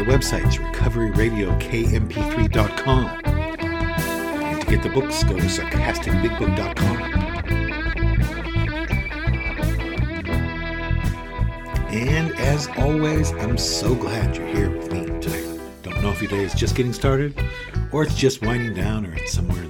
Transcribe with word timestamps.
my 0.00 0.06
website, 0.12 0.48
is 0.48 0.56
recoveryradiokmp3.com. 0.56 3.20
And 3.24 4.60
to 4.60 4.66
get 4.66 4.82
the 4.82 4.88
books, 4.88 5.22
go 5.24 5.36
to 5.36 5.42
sarcasticbigbook.com. 5.42 6.96
And 11.92 12.32
as 12.36 12.68
always, 12.78 13.32
I'm 13.32 13.58
so 13.58 13.94
glad 13.94 14.36
you're 14.36 14.46
here 14.46 14.70
with 14.70 14.90
me 14.92 15.06
today. 15.20 15.58
Don't 15.82 16.00
know 16.02 16.10
if 16.10 16.22
your 16.22 16.30
day 16.30 16.44
is 16.44 16.54
just 16.54 16.76
getting 16.76 16.92
started, 16.92 17.34
or 17.92 18.04
it's 18.04 18.14
just 18.14 18.42
winding 18.42 18.74
down, 18.74 19.06
or 19.06 19.14
it's 19.14 19.32
somewhere 19.32 19.64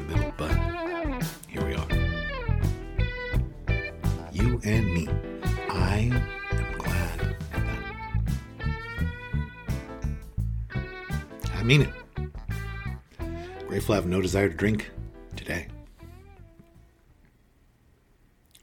mean 11.70 11.82
it. 11.82 13.68
Grateful 13.68 13.92
I 13.92 13.98
have 13.98 14.06
no 14.06 14.20
desire 14.20 14.48
to 14.48 14.54
drink 14.56 14.90
today. 15.36 15.68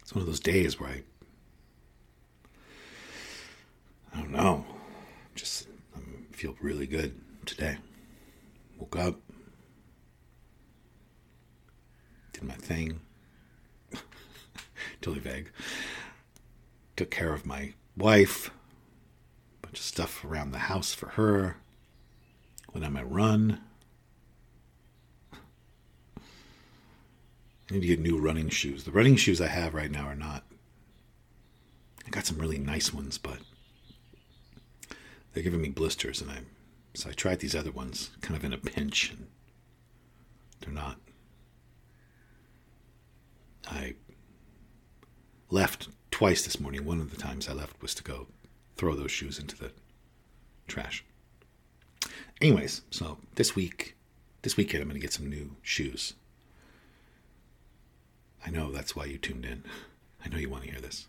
It's 0.01 0.13
one 0.13 0.19
of 0.19 0.27
those 0.27 0.41
days 0.41 0.77
where 0.77 0.89
I, 0.89 1.03
I 4.13 4.19
don't 4.19 4.31
know, 4.31 4.65
just 5.35 5.69
I 5.95 5.99
feel 6.35 6.57
really 6.59 6.85
good 6.85 7.15
today. 7.45 7.77
Woke 8.77 8.97
up, 8.97 9.15
did 12.33 12.43
my 12.43 12.55
thing, 12.55 12.99
totally 15.01 15.21
vague. 15.21 15.49
Took 16.97 17.09
care 17.09 17.31
of 17.31 17.45
my 17.45 17.73
wife, 17.95 18.51
bunch 19.61 19.79
of 19.79 19.85
stuff 19.85 20.25
around 20.25 20.51
the 20.51 20.57
house 20.57 20.93
for 20.93 21.11
her. 21.11 21.55
Went 22.73 22.85
on 22.85 22.93
my 22.93 23.03
run. 23.03 23.61
I 27.69 27.73
need 27.73 27.81
to 27.81 27.87
get 27.87 27.99
new 27.99 28.17
running 28.17 28.49
shoes. 28.49 28.83
The 28.83 28.91
running 28.91 29.15
shoes 29.15 29.41
I 29.41 29.47
have 29.47 29.73
right 29.73 29.91
now 29.91 30.05
are 30.05 30.15
not. 30.15 30.43
I 32.05 32.09
got 32.09 32.25
some 32.25 32.37
really 32.37 32.59
nice 32.59 32.93
ones, 32.93 33.17
but 33.17 33.39
they're 35.33 35.43
giving 35.43 35.61
me 35.61 35.69
blisters, 35.69 36.21
and 36.21 36.31
I 36.31 36.39
so 36.93 37.09
I 37.09 37.13
tried 37.13 37.39
these 37.41 37.55
other 37.55 37.71
ones, 37.71 38.09
kind 38.21 38.35
of 38.35 38.43
in 38.43 38.53
a 38.53 38.57
pinch, 38.57 39.11
and 39.11 39.27
they're 40.61 40.73
not. 40.73 40.97
I 43.67 43.93
left 45.51 45.89
twice 46.09 46.43
this 46.43 46.59
morning. 46.59 46.85
One 46.85 46.99
of 46.99 47.11
the 47.11 47.21
times 47.21 47.47
I 47.47 47.53
left 47.53 47.81
was 47.83 47.93
to 47.95 48.03
go 48.03 48.27
throw 48.77 48.95
those 48.95 49.11
shoes 49.11 49.37
into 49.37 49.55
the 49.55 49.73
trash. 50.67 51.05
Anyways, 52.41 52.81
so 52.91 53.17
this 53.35 53.55
week, 53.55 53.95
this 54.43 54.57
weekend, 54.57 54.81
I'm 54.83 54.89
going 54.89 54.99
to 54.99 55.05
get 55.05 55.13
some 55.13 55.29
new 55.29 55.55
shoes. 55.61 56.13
I 58.45 58.49
know 58.51 58.71
that's 58.71 58.95
why 58.95 59.05
you 59.05 59.17
tuned 59.17 59.45
in. 59.45 59.63
I 60.25 60.29
know 60.29 60.37
you 60.37 60.49
want 60.49 60.63
to 60.63 60.71
hear 60.71 60.81
this. 60.81 61.07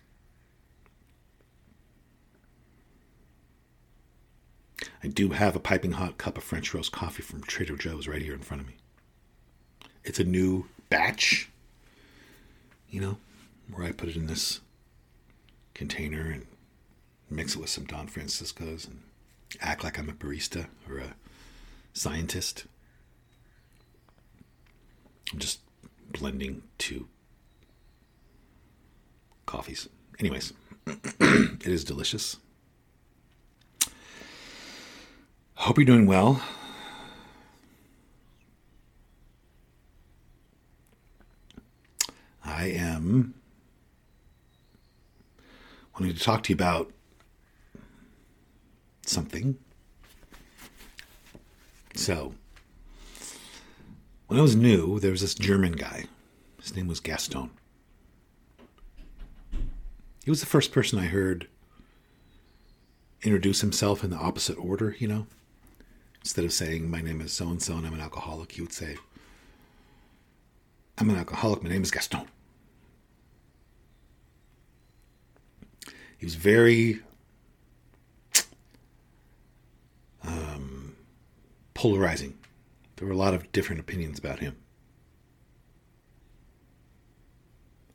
I 5.03 5.09
do 5.09 5.31
have 5.31 5.55
a 5.55 5.61
piping 5.61 5.93
hot 5.93 6.19
cup 6.19 6.37
of 6.38 6.44
French 6.44 6.72
roast 6.75 6.93
coffee 6.93 7.22
from 7.22 7.43
Trader 7.43 7.77
Joe's 7.77 8.09
right 8.09 8.22
here 8.22 8.34
in 8.34 8.41
front 8.41 8.62
of 8.62 8.67
me. 8.67 8.75
It's 10.05 10.19
a 10.19 10.25
new 10.25 10.67
batch, 10.88 11.50
you 12.88 13.00
know, 13.00 13.19
where 13.71 13.87
I 13.87 13.93
put 13.93 14.09
it 14.09 14.17
in 14.17 14.27
this 14.27 14.61
container 15.75 16.31
and 16.31 16.47
mix 17.31 17.55
it 17.55 17.61
with 17.61 17.71
some 17.71 17.84
Don 17.84 18.06
Francisco's 18.06 18.87
and 18.87 19.00
act 19.60 19.84
like 19.84 19.98
I'm 19.98 20.09
a 20.09 20.12
barista 20.12 20.66
or 20.88 20.98
a 20.98 21.14
scientist. 21.92 22.66
I'm 25.32 25.38
just 25.38 25.60
blending 26.12 26.62
two 26.78 27.09
coffees. 29.47 29.88
Anyways, 30.19 30.53
it 30.87 31.66
is 31.66 31.84
delicious. 31.84 32.37
Hope 35.54 35.76
you're 35.76 35.84
doing 35.84 36.06
well. 36.06 36.42
I 42.44 42.66
am 42.66 43.34
wanting 45.94 46.14
to 46.14 46.20
talk 46.22 46.42
to 46.44 46.53
you 46.53 46.54
about 46.54 46.92
something. 49.08 49.58
So, 51.94 52.34
when 54.26 54.38
I 54.38 54.42
was 54.42 54.54
new, 54.54 55.00
there 55.00 55.10
was 55.10 55.20
this 55.22 55.34
German 55.34 55.72
guy. 55.72 56.04
His 56.62 56.76
name 56.76 56.86
was 56.86 57.00
Gaston. 57.00 57.50
He 60.24 60.30
was 60.30 60.41
the 60.41 60.46
first 60.46 60.72
person 60.72 60.98
I 60.98 61.06
heard 61.06 61.48
introduce 63.22 63.60
himself 63.62 64.04
in 64.04 64.10
the 64.10 64.16
opposite 64.16 64.58
order, 64.58 64.94
you 64.98 65.08
know? 65.08 65.26
Instead 66.20 66.44
of 66.44 66.52
saying, 66.52 66.90
My 66.90 67.00
name 67.00 67.20
is 67.20 67.32
so 67.32 67.48
and 67.48 67.62
so 67.62 67.76
and 67.76 67.86
I'm 67.86 67.94
an 67.94 68.00
alcoholic, 68.00 68.52
he 68.52 68.60
would 68.60 68.72
say, 68.72 68.96
I'm 70.98 71.10
an 71.10 71.16
alcoholic, 71.16 71.62
my 71.62 71.70
name 71.70 71.82
is 71.82 71.90
Gaston. 71.90 72.26
He 76.19 76.26
was 76.26 76.34
very 76.34 77.00
um, 80.25 80.96
polarizing. 81.78 82.37
There 82.97 83.06
were 83.06 83.15
a 83.15 83.16
lot 83.16 83.34
of 83.34 83.53
different 83.53 83.81
opinions 83.81 84.19
about 84.19 84.41
him. 84.41 84.56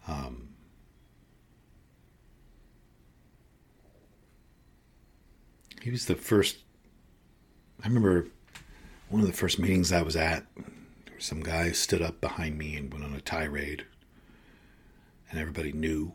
Um, 0.07 0.47
he 5.81 5.91
was 5.91 6.05
the 6.05 6.15
first. 6.15 6.59
I 7.83 7.87
remember 7.89 8.27
one 9.09 9.19
of 9.19 9.27
the 9.27 9.33
first 9.33 9.59
meetings 9.59 9.91
I 9.91 10.01
was 10.01 10.15
at. 10.15 10.45
There 10.55 11.15
was 11.17 11.25
some 11.25 11.43
guy 11.43 11.67
who 11.67 11.73
stood 11.73 12.01
up 12.01 12.21
behind 12.21 12.57
me 12.57 12.77
and 12.77 12.89
went 12.89 13.03
on 13.03 13.13
a 13.13 13.19
tirade, 13.19 13.83
and 15.29 15.37
everybody 15.41 15.73
knew 15.73 16.13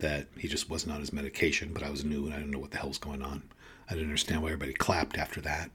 that 0.00 0.26
he 0.36 0.48
just 0.48 0.68
wasn't 0.68 0.94
on 0.94 0.98
his 0.98 1.12
medication. 1.12 1.72
But 1.72 1.84
I 1.84 1.90
was 1.90 2.04
new 2.04 2.24
and 2.24 2.34
I 2.34 2.38
didn't 2.38 2.50
know 2.50 2.58
what 2.58 2.72
the 2.72 2.78
hell 2.78 2.88
was 2.88 2.98
going 2.98 3.22
on. 3.22 3.44
I 3.88 3.92
didn't 3.92 4.08
understand 4.08 4.42
why 4.42 4.48
everybody 4.48 4.72
clapped 4.72 5.16
after 5.16 5.40
that. 5.42 5.70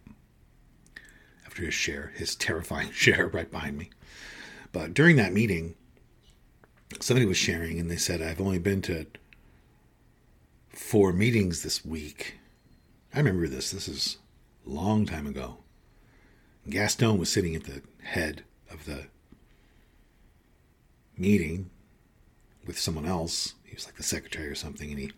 After 1.56 1.68
his 1.68 1.74
share, 1.74 2.12
his 2.18 2.36
terrifying 2.36 2.92
share 2.94 3.30
right 3.30 3.50
behind 3.50 3.78
me. 3.78 3.90
But 4.74 4.94
during 4.94 5.16
that 5.16 5.32
meeting, 5.32 5.76
somebody 7.00 7.26
was 7.26 7.38
sharing 7.38 7.80
and 7.80 7.90
they 7.90 7.96
said, 7.96 8.22
I've 8.22 8.42
only 8.42 8.60
been 8.60 8.82
to 8.82 9.06
four 10.68 11.14
meetings 11.14 11.64
this 11.64 11.86
week. 11.86 12.34
I 13.14 13.20
remember 13.20 13.48
this. 13.48 13.72
This 13.72 13.88
is 13.88 14.18
a 14.68 14.70
long 14.70 15.06
time 15.06 15.26
ago. 15.26 15.60
Gaston 16.70 17.18
was 17.18 17.32
sitting 17.32 17.56
at 17.56 17.64
the 17.64 17.82
head 18.04 18.44
of 18.70 18.84
the 18.84 19.06
meeting 21.18 21.70
with 22.68 22.78
someone 22.78 23.06
else. 23.06 23.54
He 23.64 23.76
was 23.76 23.86
like 23.86 23.96
the 23.96 24.04
secretary 24.04 24.50
or 24.50 24.56
something, 24.56 24.90
and 24.90 25.00
he 25.00 25.14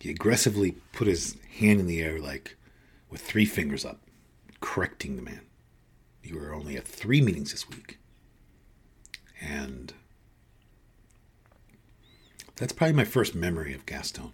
he 0.00 0.08
aggressively 0.08 0.76
put 0.94 1.06
his 1.06 1.36
hand 1.58 1.80
in 1.80 1.86
the 1.86 2.00
air 2.00 2.18
like 2.18 2.56
with 3.10 3.20
three 3.20 3.44
fingers 3.44 3.84
up, 3.84 4.00
correcting 4.60 5.16
the 5.16 5.22
man. 5.22 5.42
You 6.22 6.36
were 6.36 6.52
only 6.52 6.76
at 6.76 6.86
three 6.86 7.20
meetings 7.20 7.52
this 7.52 7.68
week. 7.68 7.98
And 9.40 9.92
that's 12.56 12.72
probably 12.72 12.96
my 12.96 13.04
first 13.04 13.34
memory 13.34 13.72
of 13.72 13.86
Gaston. 13.86 14.32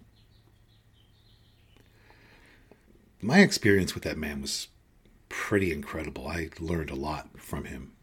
My 3.21 3.39
experience 3.39 3.93
with 3.93 4.03
that 4.03 4.17
man 4.17 4.41
was 4.41 4.67
pretty 5.29 5.71
incredible. 5.71 6.27
I 6.27 6.49
learned 6.59 6.89
a 6.89 6.95
lot 6.95 7.39
from 7.39 7.65
him. 7.65 7.93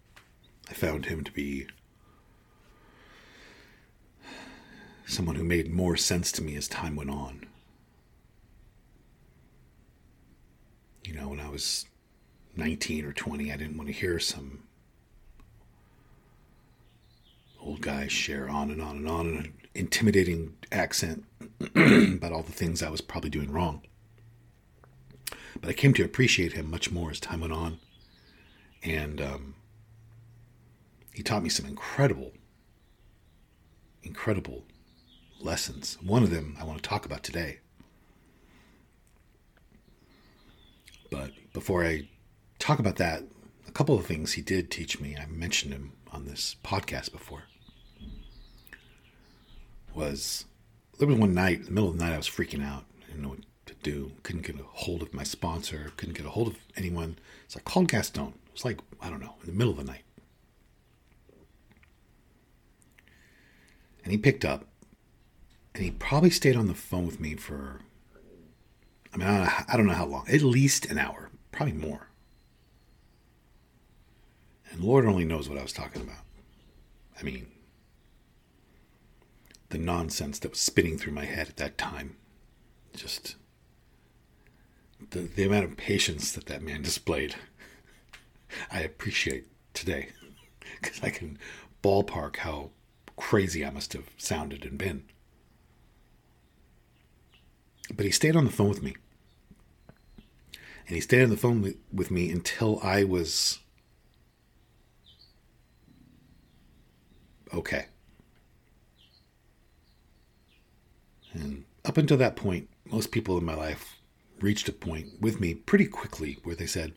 I 0.71 0.75
found 0.75 1.07
him 1.07 1.23
to 1.25 1.33
be 1.33 1.67
someone 5.07 5.37
who 5.37 5.45
made 5.45 5.71
more 5.71 5.97
sense 5.97 6.33
to 6.33 6.43
me 6.43 6.57
as 6.57 6.69
time 6.69 6.97
went 6.97 7.11
on. 7.11 7.47
You 11.05 11.15
know, 11.15 11.29
when 11.29 11.41
I 11.41 11.49
was 11.49 11.87
19 12.57 13.05
or 13.05 13.13
20, 13.13 13.53
I 13.53 13.57
didn't 13.57 13.77
want 13.77 13.89
to 13.89 13.95
hear 13.95 14.19
some 14.19 14.65
old 17.61 17.81
guy 17.81 18.09
share 18.09 18.49
on 18.49 18.71
and 18.71 18.83
on 18.83 18.97
and 18.97 19.09
on 19.09 19.27
in 19.29 19.37
an 19.37 19.55
intimidating 19.75 20.55
accent 20.71 21.25
about 21.61 22.33
all 22.33 22.43
the 22.43 22.53
things 22.53 22.83
I 22.83 22.91
was 22.91 23.01
probably 23.01 23.31
doing 23.31 23.51
wrong. 23.51 23.83
But 25.61 25.71
I 25.71 25.73
came 25.73 25.95
to 25.95 26.05
appreciate 26.05 26.55
him 26.55 26.71
much 26.71 26.91
more 26.91 27.11
as 27.11 27.21
time 27.21 27.41
went 27.41 27.53
on. 27.53 27.79
And 28.83 29.21
um, 29.21 29.55
he 31.15 31.23
taught 31.23 31.43
me 31.43 31.49
some 31.49 31.67
incredible, 31.67 32.33
incredible 34.03 34.65
lessons. 35.41 35.99
One 36.03 36.23
of 36.23 36.31
them 36.31 36.57
I 36.61 36.65
want 36.65 36.83
to 36.83 36.89
talk 36.89 37.07
about 37.07 37.23
today. 37.23 37.61
But 41.11 41.31
before 41.53 41.85
I 41.85 42.09
talk 42.63 42.79
about 42.79 42.97
that, 42.97 43.25
a 43.67 43.73
couple 43.73 43.97
of 43.97 44.07
things 44.07 44.33
he 44.33 44.43
did 44.43 44.71
teach 44.71 45.01
me. 45.01 45.17
I 45.17 45.27
mentioned 45.27 45.73
him 45.73 45.93
on 46.13 46.27
this 46.27 46.55
podcast 46.63 47.11
before. 47.11 47.45
Was 49.95 50.45
there 50.99 51.09
was 51.09 51.19
one 51.19 51.35
night, 51.35 51.59
in 51.59 51.65
the 51.65 51.71
middle 51.73 51.91
of 51.91 51.99
the 51.99 52.05
night, 52.05 52.15
I 52.15 52.17
was 52.17 52.29
freaking 52.29 52.65
out. 52.65 52.85
I 53.03 53.07
didn't 53.09 53.23
know 53.23 53.31
what 53.31 53.41
to 53.67 53.75
do. 53.83 54.13
Couldn't 54.23 54.47
get 54.47 54.61
a 54.61 54.63
hold 54.63 55.03
of 55.03 55.13
my 55.13 55.25
sponsor. 55.25 55.93
Couldn't 55.97 56.17
get 56.17 56.25
a 56.25 56.31
hold 56.31 56.49
of 56.49 56.57
anyone. 56.77 57.19
So 57.49 57.59
I 57.59 57.69
called 57.69 57.89
Gaston. 57.89 58.29
It 58.47 58.53
was 58.53 58.65
like, 58.65 58.79
I 59.01 59.11
don't 59.11 59.21
know, 59.21 59.35
in 59.41 59.47
the 59.47 59.53
middle 59.53 59.73
of 59.73 59.79
the 59.79 59.85
night. 59.85 60.05
And 64.05 64.13
he 64.13 64.19
picked 64.19 64.45
up 64.45 64.67
and 65.75 65.85
he 65.85 65.91
probably 65.91 66.31
stayed 66.31 66.57
on 66.57 66.69
the 66.69 66.75
phone 66.75 67.07
with 67.07 67.21
me 67.21 67.35
for 67.35 67.81
I 69.13 69.19
mean, 69.19 69.29
I 69.29 69.37
don't, 69.37 69.45
know, 69.45 69.53
I 69.69 69.77
don't 69.77 69.87
know 69.87 69.93
how 69.95 70.07
long. 70.07 70.27
At 70.29 70.43
least 70.43 70.87
an 70.87 70.97
hour, 70.97 71.29
probably 71.51 71.75
more. 71.75 72.09
And 74.73 74.83
Lord 74.83 75.05
only 75.07 75.25
knows 75.25 75.49
what 75.49 75.59
I 75.59 75.63
was 75.63 75.73
talking 75.73 76.03
about. 76.03 76.25
I 77.19 77.23
mean, 77.23 77.47
the 79.69 79.79
nonsense 79.79 80.39
that 80.41 80.51
was 80.51 80.61
spinning 80.61 80.99
through 80.99 81.13
my 81.13 81.25
head 81.25 81.49
at 81.49 81.57
that 81.59 81.79
time. 81.79 82.17
Just 82.95 83.37
the, 85.11 85.21
the 85.21 85.45
amount 85.45 85.65
of 85.65 85.77
patience 85.77 86.33
that 86.33 86.47
that 86.47 86.63
man 86.63 86.83
displayed. 86.83 87.37
I 88.73 88.81
appreciate 88.81 89.47
today 89.75 90.09
because 90.81 91.03
I 91.03 91.11
can 91.11 91.39
ballpark 91.83 92.37
how 92.37 92.71
crazy 93.17 93.65
I 93.65 93.71
must 93.71 93.93
have 93.93 94.11
sounded 94.17 94.65
and 94.65 94.79
been. 94.79 95.05
But 97.95 98.07
he 98.07 98.11
stayed 98.11 98.37
on 98.37 98.47
the 98.47 98.51
phone 98.51 98.69
with 98.69 98.83
me. 98.83 98.95
And 100.87 100.97
he 100.97 101.01
stayed 101.01 101.23
on 101.23 101.31
the 101.31 101.37
phone 101.37 101.75
with 101.93 102.11
me 102.11 102.31
until 102.31 102.81
I 102.83 103.05
was 103.05 103.61
okay. 107.55 107.87
And 111.33 111.65
up 111.85 111.97
until 111.97 112.17
that 112.19 112.37
point, 112.37 112.69
most 112.91 113.11
people 113.11 113.39
in 113.39 113.45
my 113.45 113.55
life 113.55 113.97
reached 114.41 114.69
a 114.69 114.73
point 114.73 115.21
with 115.21 115.41
me 115.41 115.55
pretty 115.55 115.87
quickly 115.87 116.39
where 116.43 116.57
they 116.57 116.67
said, 116.67 116.93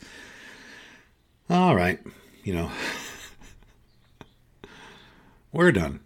All 1.50 1.76
right, 1.76 2.00
you 2.44 2.54
know, 2.54 2.70
we're 5.52 5.72
done. 5.72 6.02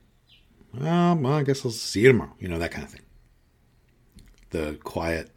Um, 0.79 1.23
well, 1.23 1.33
I 1.33 1.43
guess 1.43 1.65
I'll 1.65 1.71
see 1.71 2.01
you 2.01 2.09
tomorrow. 2.09 2.35
You 2.39 2.47
know, 2.47 2.59
that 2.59 2.71
kind 2.71 2.85
of 2.85 2.91
thing 2.91 3.01
the 4.51 4.79
quiet, 4.83 5.29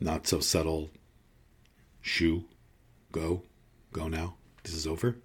not 0.00 0.26
so 0.26 0.40
subtle 0.40 0.90
shoo, 2.00 2.44
go, 3.12 3.42
go 3.92 4.08
now. 4.08 4.36
This 4.64 4.74
is 4.74 4.86
over. 4.86 5.16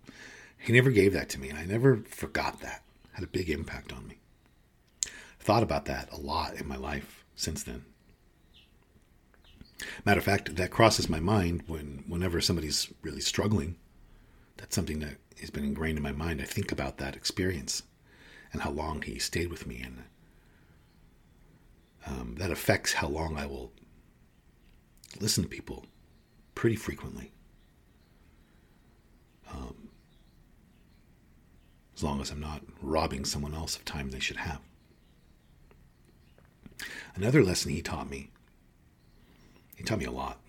He 0.58 0.74
never 0.74 0.92
gave 0.92 1.14
that 1.14 1.30
to 1.30 1.40
me, 1.40 1.50
and 1.50 1.58
I 1.58 1.66
never 1.66 2.04
forgot 2.10 2.62
that. 2.62 2.84
It 3.06 3.16
had 3.16 3.24
a 3.24 3.28
big 3.28 3.50
impact 3.50 3.94
on 3.94 4.08
me. 4.08 4.18
I've 5.06 5.46
thought 5.46 5.64
about 5.64 5.86
that 5.86 6.12
a 6.12 6.18
lot 6.18 6.56
in 6.56 6.68
my 6.68 6.76
life 6.76 7.24
since 7.36 7.64
then. 7.64 7.86
Matter 10.06 10.20
of 10.20 10.26
fact, 10.26 10.56
that 10.56 10.72
crosses 10.72 11.10
my 11.10 11.20
mind 11.20 11.64
when 11.68 12.04
whenever 12.08 12.42
somebody's 12.42 12.92
really 13.02 13.22
struggling. 13.22 13.78
That's 14.58 14.76
something 14.76 15.00
that 15.00 15.18
has 15.40 15.52
been 15.52 15.64
ingrained 15.64 15.98
in 15.98 16.04
my 16.04 16.12
mind. 16.12 16.42
I 16.42 16.46
think 16.46 16.72
about 16.72 16.98
that 16.98 17.16
experience 17.16 17.84
and 18.52 18.62
how 18.64 18.72
long 18.72 19.04
he 19.04 19.20
stayed 19.20 19.50
with 19.50 19.68
me 19.68 19.82
and 19.84 20.04
um, 22.08 22.36
that 22.38 22.52
affects 22.52 22.94
how 22.94 23.08
long 23.08 23.38
I 23.38 23.46
will 23.46 23.72
listen 25.20 25.44
to 25.44 25.50
people 25.50 25.86
pretty 26.56 26.76
frequently. 26.76 27.32
Um, 29.52 29.76
as 31.98 32.04
long 32.04 32.22
as 32.22 32.32
I'm 32.32 32.40
not 32.40 32.62
robbing 32.82 33.26
someone 33.26 33.54
else 33.54 33.76
of 33.76 33.84
time 33.84 34.12
they 34.12 34.20
should 34.20 34.38
have. 34.38 34.62
Another 37.16 37.44
lesson 37.44 37.72
he 37.72 37.82
taught 37.82 38.10
me, 38.10 38.30
he 39.76 39.84
taught 39.84 40.00
me 40.00 40.06
a 40.06 40.12
lot. 40.12 40.40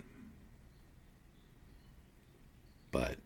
But 2.92 3.16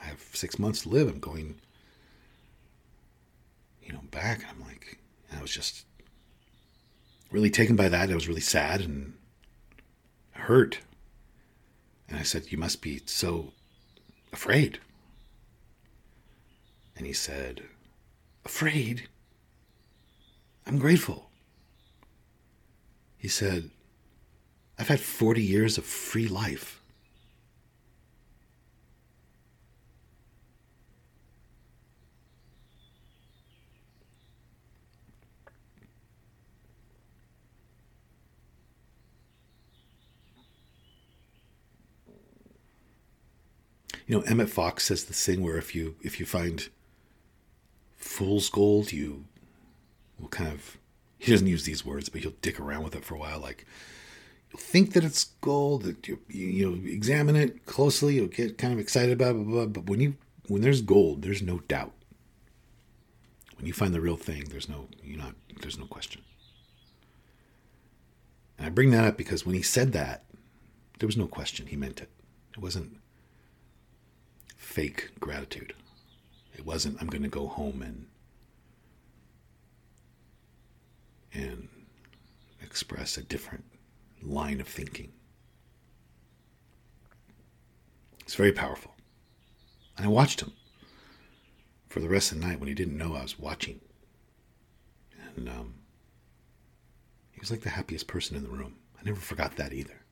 I 0.00 0.04
have 0.06 0.20
six 0.32 0.58
months 0.58 0.82
to 0.82 0.88
live. 0.88 1.08
I'm 1.08 1.20
going, 1.20 1.60
you 3.82 3.92
know, 3.92 4.02
back." 4.10 4.40
And 4.40 4.48
I'm 4.50 4.60
like, 4.60 4.98
and 5.30 5.38
I 5.38 5.42
was 5.42 5.52
just 5.52 5.84
really 7.30 7.50
taken 7.50 7.76
by 7.76 7.88
that. 7.88 8.10
I 8.10 8.14
was 8.14 8.28
really 8.28 8.40
sad 8.40 8.80
and 8.80 9.14
hurt. 10.32 10.80
And 12.08 12.18
I 12.18 12.22
said, 12.22 12.50
You 12.50 12.58
must 12.58 12.80
be 12.80 13.02
so 13.04 13.52
afraid. 14.32 14.80
And 16.96 17.06
he 17.06 17.12
said, 17.12 17.62
Afraid? 18.44 19.08
I'm 20.68 20.78
grateful. 20.78 21.30
He 23.16 23.26
said, 23.26 23.70
I've 24.78 24.88
had 24.88 25.00
40 25.00 25.42
years 25.42 25.78
of 25.78 25.84
free 25.84 26.28
life. 26.28 26.82
You 44.06 44.16
know, 44.16 44.22
Emmet 44.22 44.48
Fox 44.48 44.84
says 44.84 45.04
this 45.04 45.24
thing 45.24 45.42
where 45.42 45.58
if 45.58 45.74
you 45.74 45.96
if 46.02 46.18
you 46.18 46.24
find 46.24 46.68
fool's 47.96 48.48
gold, 48.48 48.90
you 48.90 49.26
will 50.18 50.28
kind 50.28 50.50
of 50.50 50.78
he 51.18 51.32
doesn't 51.32 51.46
use 51.46 51.64
these 51.64 51.84
words, 51.84 52.08
but 52.08 52.20
he'll 52.20 52.32
dick 52.42 52.60
around 52.60 52.84
with 52.84 52.94
it 52.94 53.04
for 53.04 53.14
a 53.14 53.18
while. 53.18 53.40
Like 53.40 53.66
you'll 54.50 54.60
think 54.60 54.92
that 54.92 55.04
it's 55.04 55.24
gold, 55.40 55.82
that 55.82 56.06
you 56.06 56.18
you 56.28 56.74
examine 56.86 57.36
it 57.36 57.66
closely, 57.66 58.16
you'll 58.16 58.28
get 58.28 58.58
kind 58.58 58.72
of 58.72 58.78
excited 58.78 59.12
about 59.12 59.30
it, 59.30 59.34
blah, 59.34 59.44
blah, 59.44 59.64
blah. 59.64 59.66
but 59.66 59.90
when 59.90 60.00
you 60.00 60.16
when 60.46 60.62
there's 60.62 60.80
gold, 60.80 61.22
there's 61.22 61.42
no 61.42 61.58
doubt. 61.60 61.92
When 63.56 63.66
you 63.66 63.72
find 63.72 63.92
the 63.92 64.00
real 64.00 64.16
thing, 64.16 64.44
there's 64.50 64.68
no 64.68 64.88
you 65.02 65.16
not 65.16 65.34
there's 65.60 65.78
no 65.78 65.86
question. 65.86 66.22
And 68.56 68.66
I 68.66 68.70
bring 68.70 68.90
that 68.90 69.04
up 69.04 69.16
because 69.16 69.44
when 69.44 69.54
he 69.54 69.62
said 69.62 69.92
that, 69.92 70.24
there 70.98 71.06
was 71.06 71.16
no 71.16 71.26
question. 71.26 71.66
He 71.66 71.76
meant 71.76 72.00
it. 72.00 72.10
It 72.52 72.58
wasn't 72.58 72.98
fake 74.56 75.10
gratitude. 75.20 75.74
It 76.56 76.64
wasn't 76.64 77.00
I'm 77.00 77.08
going 77.08 77.22
to 77.22 77.28
go 77.28 77.46
home 77.46 77.82
and 77.82 78.06
and 81.38 81.68
express 82.62 83.16
a 83.16 83.22
different 83.22 83.64
line 84.22 84.60
of 84.60 84.68
thinking. 84.68 85.12
It's 88.20 88.34
very 88.34 88.52
powerful. 88.52 88.94
And 89.96 90.06
I 90.06 90.08
watched 90.10 90.40
him 90.40 90.52
for 91.88 92.00
the 92.00 92.08
rest 92.08 92.32
of 92.32 92.40
the 92.40 92.46
night 92.46 92.60
when 92.60 92.68
he 92.68 92.74
didn't 92.74 92.98
know 92.98 93.14
I 93.14 93.22
was 93.22 93.38
watching. 93.38 93.80
And 95.36 95.48
um, 95.48 95.74
he 97.32 97.40
was 97.40 97.50
like 97.50 97.62
the 97.62 97.70
happiest 97.70 98.06
person 98.06 98.36
in 98.36 98.42
the 98.42 98.50
room. 98.50 98.74
I 99.00 99.04
never 99.04 99.20
forgot 99.20 99.56
that 99.56 99.72
either. 99.72 100.02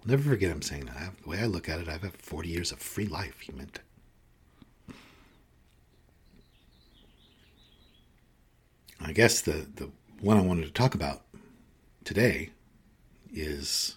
I'll 0.00 0.10
never 0.10 0.30
forget 0.30 0.50
him 0.50 0.62
saying 0.62 0.86
that. 0.86 0.96
Have, 0.96 1.22
the 1.22 1.28
way 1.28 1.38
I 1.40 1.46
look 1.46 1.68
at 1.68 1.80
it, 1.80 1.88
I've 1.88 2.02
had 2.02 2.16
40 2.16 2.48
years 2.48 2.72
of 2.72 2.78
free 2.78 3.06
life. 3.06 3.40
He 3.40 3.52
meant. 3.52 3.80
I 9.00 9.12
guess 9.12 9.40
the, 9.40 9.68
the 9.74 9.90
one 10.20 10.36
I 10.36 10.42
wanted 10.42 10.64
to 10.64 10.72
talk 10.72 10.94
about 10.94 11.22
today 12.04 12.50
is 13.32 13.96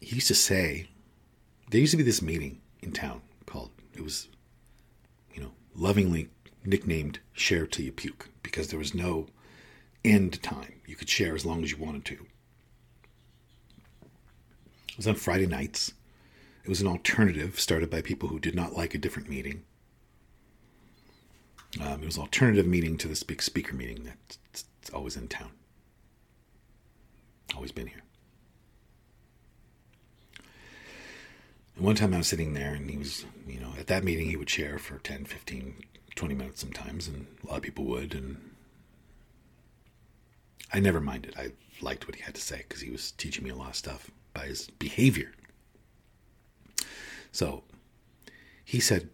he 0.00 0.16
used 0.16 0.28
to 0.28 0.34
say 0.34 0.88
there 1.70 1.80
used 1.80 1.92
to 1.92 1.96
be 1.96 2.02
this 2.02 2.22
meeting 2.22 2.60
in 2.82 2.92
town 2.92 3.20
called 3.46 3.70
it 3.94 4.00
was 4.00 4.28
you 5.32 5.42
know 5.42 5.52
lovingly 5.74 6.28
nicknamed 6.64 7.20
share 7.32 7.66
till 7.66 7.84
you 7.84 7.92
puke 7.92 8.30
because 8.42 8.68
there 8.68 8.78
was 8.78 8.94
no 8.94 9.26
end 10.04 10.42
time. 10.42 10.80
You 10.86 10.96
could 10.96 11.08
share 11.08 11.34
as 11.34 11.44
long 11.46 11.62
as 11.62 11.70
you 11.70 11.76
wanted 11.76 12.04
to. 12.06 12.14
It 14.88 14.96
was 14.96 15.06
on 15.06 15.14
friday 15.14 15.46
nights. 15.46 15.92
It 16.64 16.68
was 16.68 16.80
an 16.80 16.88
alternative 16.88 17.60
started 17.60 17.90
by 17.90 18.02
people 18.02 18.28
who 18.28 18.38
did 18.40 18.54
not 18.54 18.76
like 18.76 18.94
a 18.94 18.98
different 18.98 19.28
meeting 19.28 19.62
um, 21.80 22.02
it 22.02 22.06
was 22.06 22.16
an 22.16 22.22
alternative 22.22 22.66
meeting 22.66 22.96
to 22.96 23.08
this 23.08 23.22
big 23.22 23.42
speaker 23.42 23.74
meeting 23.74 24.04
that's 24.04 24.64
always 24.92 25.16
in 25.16 25.28
town 25.28 25.50
always 27.54 27.72
been 27.72 27.86
here 27.86 28.02
And 31.80 31.86
one 31.86 31.96
time 31.96 32.12
I 32.12 32.18
was 32.18 32.28
sitting 32.28 32.52
there 32.52 32.74
and 32.74 32.90
he 32.90 32.98
was, 32.98 33.24
you 33.48 33.58
know, 33.58 33.72
at 33.78 33.86
that 33.86 34.04
meeting 34.04 34.28
he 34.28 34.36
would 34.36 34.50
share 34.50 34.78
for 34.78 34.98
10, 34.98 35.24
15, 35.24 35.76
20 36.14 36.34
minutes 36.34 36.60
sometimes, 36.60 37.08
and 37.08 37.26
a 37.42 37.46
lot 37.46 37.56
of 37.56 37.62
people 37.62 37.86
would. 37.86 38.12
And 38.12 38.36
I 40.74 40.78
never 40.78 41.00
minded. 41.00 41.34
I 41.38 41.52
liked 41.80 42.06
what 42.06 42.16
he 42.16 42.22
had 42.22 42.34
to 42.34 42.40
say 42.42 42.58
because 42.68 42.82
he 42.82 42.90
was 42.90 43.12
teaching 43.12 43.44
me 43.44 43.48
a 43.48 43.56
lot 43.56 43.70
of 43.70 43.76
stuff 43.76 44.10
by 44.34 44.44
his 44.44 44.66
behavior. 44.78 45.32
So 47.32 47.62
he 48.62 48.78
said 48.78 49.08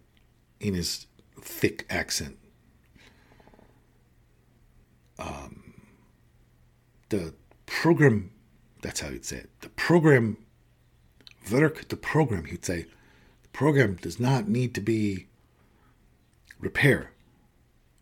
in 0.59 0.73
his 0.73 1.07
thick 1.39 1.85
accent, 1.89 2.37
um, 5.19 5.73
the 7.09 7.33
program, 7.65 8.31
that's 8.81 8.99
how 8.99 9.09
you'd 9.09 9.25
say 9.25 9.37
it, 9.37 9.49
the 9.61 9.69
program 9.69 10.37
Werk, 11.51 11.87
the 11.87 11.95
program, 11.95 12.45
he'd 12.45 12.65
say, 12.65 12.85
the 13.43 13.49
program 13.49 13.95
does 13.95 14.19
not 14.19 14.47
need 14.47 14.73
to 14.75 14.81
be 14.81 15.27
repair, 16.59 17.11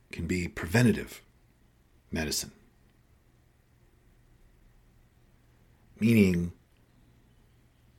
it 0.10 0.16
can 0.16 0.28
be 0.28 0.48
preventative 0.48 1.22
medicine. 2.12 2.52
Meaning, 6.00 6.52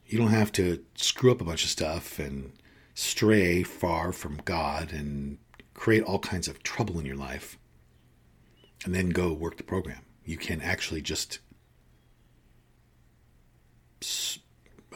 you 0.06 0.18
don't 0.18 0.28
have 0.28 0.52
to 0.52 0.84
screw 0.94 1.32
up 1.32 1.40
a 1.40 1.44
bunch 1.44 1.64
of 1.64 1.70
stuff 1.70 2.18
and 2.18 2.52
stray 2.94 3.62
far 3.62 4.12
from 4.12 4.40
God 4.44 4.92
and 4.92 5.38
create 5.74 6.02
all 6.02 6.18
kinds 6.18 6.48
of 6.48 6.62
trouble 6.62 6.98
in 6.98 7.06
your 7.06 7.16
life 7.16 7.58
and 8.84 8.94
then 8.94 9.10
go 9.10 9.32
work 9.32 9.56
the 9.56 9.62
program. 9.62 10.00
You 10.24 10.36
can 10.36 10.60
actually 10.60 11.02
just 11.02 11.38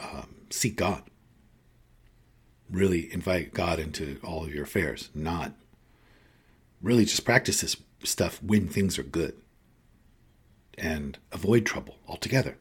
um, 0.01 0.35
seek 0.49 0.75
God. 0.75 1.03
Really 2.69 3.11
invite 3.13 3.53
God 3.53 3.79
into 3.79 4.19
all 4.23 4.43
of 4.43 4.53
your 4.53 4.63
affairs, 4.63 5.09
not 5.13 5.53
really 6.81 7.05
just 7.05 7.25
practice 7.25 7.61
this 7.61 7.77
stuff 8.03 8.41
when 8.41 8.67
things 8.67 8.97
are 8.97 9.03
good 9.03 9.35
and 10.77 11.17
avoid 11.31 11.65
trouble 11.65 11.97
altogether. 12.07 12.57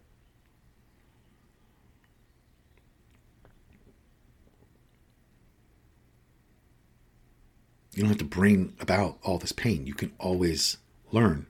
You 7.95 8.03
don't 8.03 8.11
have 8.11 8.19
to 8.19 8.25
bring 8.25 8.75
about 8.81 9.19
all 9.23 9.39
this 9.39 9.53
pain. 9.53 9.87
You 9.87 9.95
can 9.95 10.13
always 10.19 10.79
learn. 11.13 11.47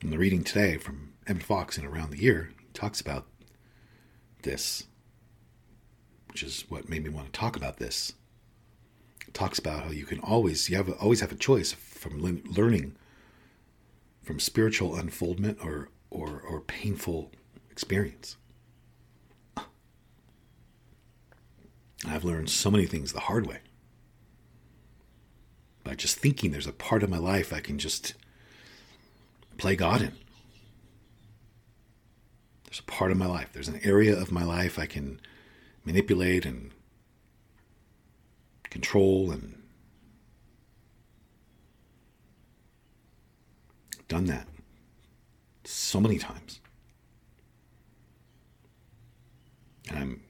In 0.00 0.10
the 0.10 0.18
reading 0.18 0.44
today 0.44 0.76
from 0.76 1.14
Emmet 1.26 1.42
Fox 1.42 1.78
in 1.78 1.86
Around 1.86 2.10
the 2.10 2.20
Year, 2.20 2.50
he 2.58 2.66
talks 2.74 3.00
about 3.00 3.26
this, 4.42 4.84
which 6.28 6.42
is 6.42 6.64
what 6.68 6.88
made 6.88 7.04
me 7.04 7.10
want 7.10 7.32
to 7.32 7.38
talk 7.38 7.56
about 7.56 7.78
this. 7.78 8.12
It 9.26 9.32
talks 9.32 9.58
about 9.58 9.84
how 9.84 9.90
you 9.90 10.04
can 10.04 10.20
always 10.20 10.68
you 10.68 10.76
have 10.76 10.90
always 11.00 11.20
have 11.20 11.32
a 11.32 11.36
choice 11.36 11.72
from 11.72 12.20
learning 12.20 12.96
from 14.22 14.38
spiritual 14.38 14.96
unfoldment 14.96 15.58
or 15.62 15.88
or, 16.10 16.40
or 16.40 16.60
painful 16.60 17.32
experience. 17.70 18.36
I've 22.06 22.24
learned 22.24 22.50
so 22.50 22.70
many 22.70 22.86
things 22.86 23.12
the 23.12 23.20
hard 23.20 23.46
way. 23.46 23.58
By 25.84 25.94
just 25.94 26.18
thinking 26.18 26.50
there's 26.50 26.66
a 26.66 26.72
part 26.72 27.02
of 27.02 27.10
my 27.10 27.18
life 27.18 27.52
I 27.52 27.60
can 27.60 27.78
just 27.78 28.14
play 29.58 29.76
God 29.76 30.00
in. 30.00 30.12
There's 32.64 32.80
a 32.80 32.90
part 32.90 33.12
of 33.12 33.16
my 33.18 33.26
life, 33.26 33.50
there's 33.52 33.68
an 33.68 33.80
area 33.84 34.18
of 34.18 34.32
my 34.32 34.42
life 34.42 34.78
I 34.78 34.86
can 34.86 35.20
manipulate 35.84 36.44
and 36.44 36.72
control 38.70 39.30
and 39.30 39.62
done 44.08 44.24
that 44.26 44.48
so 45.64 46.00
many 46.00 46.18
times. 46.18 46.60
And 49.88 49.98
I'm 49.98 50.22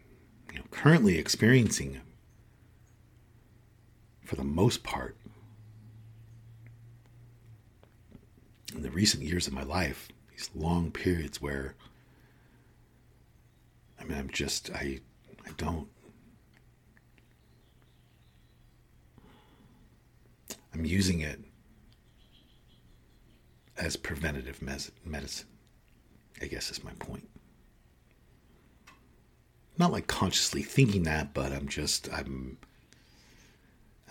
you 0.52 0.58
know, 0.58 0.64
currently 0.70 1.16
experiencing, 1.18 2.00
for 4.22 4.36
the 4.36 4.44
most 4.44 4.82
part, 4.82 5.16
in 8.74 8.82
the 8.82 8.90
recent 8.90 9.22
years 9.22 9.46
of 9.46 9.52
my 9.52 9.62
life, 9.62 10.08
these 10.30 10.50
long 10.54 10.90
periods 10.90 11.40
where 11.40 11.74
I 14.04 14.06
mean, 14.06 14.18
I'm 14.18 14.28
just, 14.28 14.70
I, 14.70 14.98
I 15.46 15.50
don't. 15.56 15.88
I'm 20.74 20.84
using 20.84 21.20
it 21.20 21.40
as 23.78 23.96
preventative 23.96 24.60
medicine, 24.60 25.46
I 26.42 26.46
guess 26.46 26.70
is 26.70 26.84
my 26.84 26.92
point. 26.98 27.28
Not 29.78 29.92
like 29.92 30.06
consciously 30.06 30.62
thinking 30.62 31.04
that, 31.04 31.32
but 31.32 31.52
I'm 31.52 31.68
just, 31.68 32.12
I'm, 32.12 32.58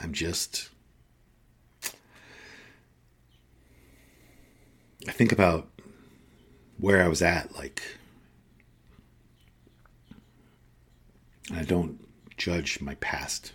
I'm 0.02 0.14
just, 0.14 0.70
I 5.08 5.12
think 5.12 5.32
about 5.32 5.68
where 6.78 7.04
I 7.04 7.08
was 7.08 7.22
at 7.22 7.56
like 7.56 7.82
I 11.52 11.64
don't 11.64 12.00
judge 12.38 12.80
my 12.82 12.96
past. 12.96 13.54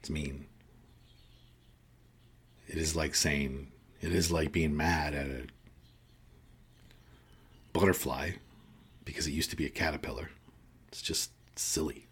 It's 0.00 0.10
mean. 0.10 0.46
It 2.68 2.76
is 2.76 2.94
like 2.94 3.14
saying, 3.14 3.72
it 4.00 4.12
is 4.12 4.30
like 4.30 4.52
being 4.52 4.76
mad 4.76 5.14
at 5.14 5.26
a 5.26 5.46
butterfly 7.72 8.32
because 9.04 9.26
it 9.26 9.32
used 9.32 9.50
to 9.50 9.56
be 9.56 9.66
a 9.66 9.70
caterpillar. 9.70 10.30
It's 10.88 11.02
just 11.02 11.30
silly. 11.56 12.06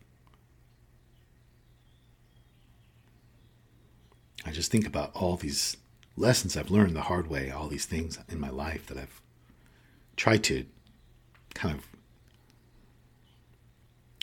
I 4.45 4.51
just 4.51 4.71
think 4.71 4.87
about 4.87 5.15
all 5.15 5.37
these 5.37 5.77
lessons 6.17 6.57
I've 6.57 6.71
learned 6.71 6.95
the 6.95 7.03
hard 7.03 7.29
way, 7.29 7.51
all 7.51 7.69
these 7.69 7.87
things 7.87 8.19
in 8.29 8.39
my 8.39 8.51
life 8.51 8.87
that 8.87 8.99
I've 8.99 9.21
tried 10.17 10.45
to 10.45 10.67
kind 11.55 11.79
of 11.79 11.87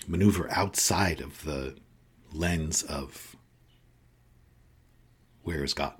maneuver 0.08 0.50
outside 0.52 1.22
of 1.22 1.44
the 1.44 1.76
lens 2.32 2.84
of 2.84 3.36
where 5.44 5.64
is 5.64 5.74
God. 5.74 5.94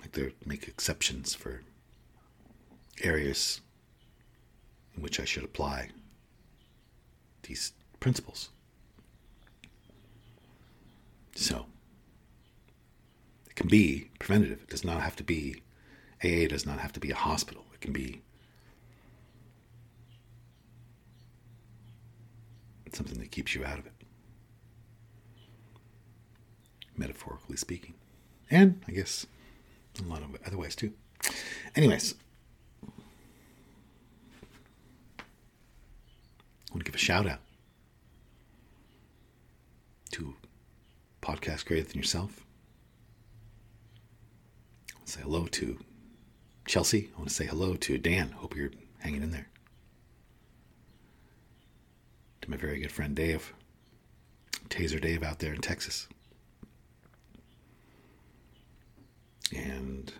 Like 0.00 0.12
to 0.12 0.32
make 0.46 0.66
exceptions 0.66 1.34
for 1.34 1.62
areas 3.02 3.60
in 4.96 5.02
which 5.02 5.20
I 5.20 5.24
should 5.24 5.44
apply 5.44 5.90
these 7.42 7.72
principles. 8.00 8.50
So, 11.34 11.66
can 13.60 13.68
be 13.68 14.08
preventative. 14.18 14.62
It 14.62 14.70
does 14.70 14.84
not 14.84 15.02
have 15.02 15.16
to 15.16 15.22
be, 15.22 15.62
AA 16.24 16.48
does 16.48 16.64
not 16.64 16.78
have 16.80 16.94
to 16.94 17.00
be 17.00 17.10
a 17.10 17.14
hospital. 17.14 17.66
It 17.74 17.82
can 17.82 17.92
be 17.92 18.22
something 22.94 23.18
that 23.18 23.30
keeps 23.30 23.54
you 23.54 23.62
out 23.62 23.78
of 23.78 23.84
it, 23.84 23.92
metaphorically 26.96 27.58
speaking. 27.58 27.92
And 28.50 28.82
I 28.88 28.92
guess 28.92 29.26
a 29.98 30.08
lot 30.08 30.22
of 30.22 30.36
other 30.46 30.56
ways 30.56 30.74
too. 30.74 30.94
Anyways, 31.76 32.14
I 32.82 32.88
want 36.70 36.78
to 36.78 36.84
give 36.84 36.94
a 36.94 36.98
shout 36.98 37.28
out 37.28 37.40
to 40.12 40.34
podcast 41.20 41.66
greater 41.66 41.86
than 41.86 41.98
yourself. 41.98 42.46
Say 45.10 45.22
hello 45.22 45.46
to 45.46 45.76
Chelsea. 46.66 47.10
I 47.12 47.18
want 47.18 47.30
to 47.30 47.34
say 47.34 47.44
hello 47.44 47.74
to 47.74 47.98
Dan. 47.98 48.30
Hope 48.30 48.54
you're 48.54 48.70
hanging 49.00 49.24
in 49.24 49.32
there. 49.32 49.48
To 52.42 52.50
my 52.50 52.56
very 52.56 52.78
good 52.78 52.92
friend 52.92 53.16
Dave, 53.16 53.52
Taser 54.68 55.00
Dave 55.00 55.24
out 55.24 55.40
there 55.40 55.52
in 55.52 55.60
Texas. 55.60 56.06
And 59.52 60.12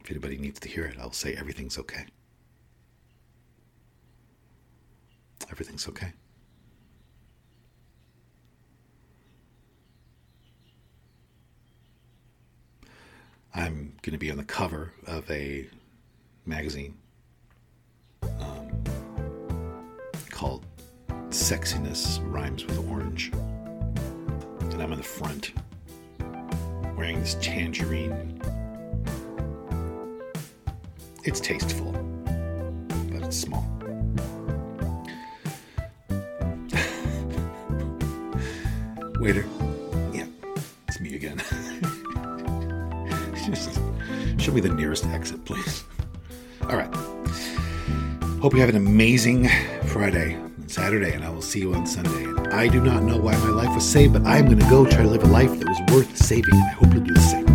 if 0.00 0.10
anybody 0.10 0.38
needs 0.38 0.58
to 0.58 0.68
hear 0.68 0.86
it, 0.86 0.96
I'll 0.98 1.12
say 1.12 1.34
everything's 1.34 1.78
okay. 1.78 2.06
Everything's 5.48 5.86
okay. 5.86 6.14
I'm 13.58 13.97
going 14.08 14.18
to 14.18 14.24
be 14.24 14.30
on 14.30 14.38
the 14.38 14.44
cover 14.44 14.90
of 15.06 15.30
a 15.30 15.68
magazine 16.46 16.96
um, 18.40 18.82
called 20.30 20.64
Sexiness 21.28 22.18
Rhymes 22.32 22.64
with 22.64 22.78
Orange. 22.88 23.30
And 23.34 24.82
I'm 24.82 24.92
on 24.92 24.96
the 24.96 25.02
front 25.02 25.52
wearing 26.96 27.20
this 27.20 27.36
tangerine. 27.42 28.40
It's 31.24 31.40
tasteful, 31.40 31.92
but 33.12 33.24
it's 33.24 33.36
small. 33.36 33.66
Waiter. 39.20 39.44
Show 44.48 44.54
me 44.54 44.60
the 44.62 44.68
nearest 44.70 45.04
exit, 45.04 45.44
please. 45.44 45.84
All 46.70 46.76
right. 46.76 46.94
Hope 48.40 48.54
you 48.54 48.60
have 48.60 48.70
an 48.70 48.76
amazing 48.76 49.46
Friday 49.88 50.34
and 50.34 50.70
Saturday, 50.70 51.12
and 51.12 51.22
I 51.22 51.28
will 51.28 51.42
see 51.42 51.60
you 51.60 51.74
on 51.74 51.86
Sunday. 51.86 52.26
I 52.50 52.66
do 52.68 52.82
not 52.82 53.02
know 53.02 53.18
why 53.18 53.36
my 53.36 53.50
life 53.50 53.74
was 53.74 53.86
saved, 53.86 54.14
but 54.14 54.24
I'm 54.24 54.46
going 54.46 54.58
to 54.58 54.70
go 54.70 54.86
try 54.86 55.02
to 55.02 55.08
live 55.08 55.22
a 55.22 55.26
life 55.26 55.58
that 55.58 55.68
was 55.68 55.78
worth 55.92 56.16
saving, 56.16 56.54
and 56.54 56.62
I 56.62 56.70
hope 56.70 56.94
you'll 56.94 57.04
do 57.04 57.12
the 57.12 57.20
same. 57.20 57.47